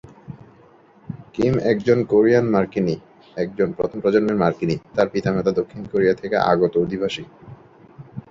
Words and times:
Kim 1.33 1.53
একজন 1.63 2.03
Korean 2.03 2.45
মার্কিনী, 2.49 2.95
একজন 3.37 3.71
প্রথম 3.71 3.97
প্রজন্মের 3.99 4.35
মার্কিনী, 4.35 4.75
তার 4.95 5.07
পিতা-মাতা 5.09 5.51
দক্ষিণ 5.51 5.81
কোরিয়া 5.91 6.13
থেকে 6.13 6.35
আগত 6.51 6.73
অধিবাসী। 6.77 7.23